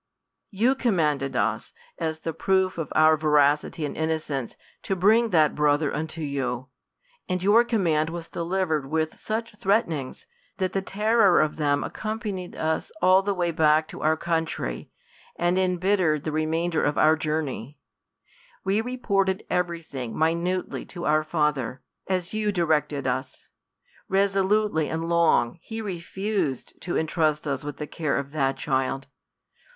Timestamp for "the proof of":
2.21-2.91